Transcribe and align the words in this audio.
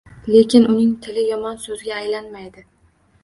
Lekin 0.35 0.63
uning 0.69 0.95
tili 1.03 1.25
yomon 1.27 1.61
so'zga 1.65 1.95
aylanmaydi. 1.99 2.65